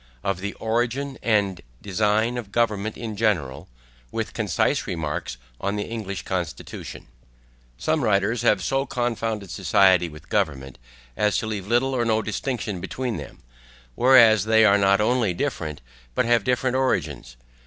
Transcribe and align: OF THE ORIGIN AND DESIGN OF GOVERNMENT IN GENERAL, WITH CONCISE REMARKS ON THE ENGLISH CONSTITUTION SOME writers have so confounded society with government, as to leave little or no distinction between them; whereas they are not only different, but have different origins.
OF 0.23 0.39
THE 0.39 0.55
ORIGIN 0.55 1.19
AND 1.21 1.61
DESIGN 1.83 2.35
OF 2.39 2.51
GOVERNMENT 2.51 2.97
IN 2.97 3.15
GENERAL, 3.15 3.67
WITH 4.11 4.33
CONCISE 4.33 4.87
REMARKS 4.87 5.37
ON 5.59 5.75
THE 5.75 5.91
ENGLISH 5.91 6.23
CONSTITUTION 6.23 7.05
SOME 7.77 8.03
writers 8.03 8.41
have 8.41 8.63
so 8.63 8.87
confounded 8.87 9.51
society 9.51 10.09
with 10.09 10.27
government, 10.27 10.79
as 11.15 11.37
to 11.37 11.45
leave 11.45 11.67
little 11.67 11.95
or 11.95 12.03
no 12.03 12.23
distinction 12.23 12.81
between 12.81 13.17
them; 13.17 13.43
whereas 13.93 14.45
they 14.45 14.65
are 14.65 14.79
not 14.79 14.99
only 15.01 15.35
different, 15.35 15.81
but 16.15 16.25
have 16.25 16.43
different 16.43 16.75
origins. 16.75 17.37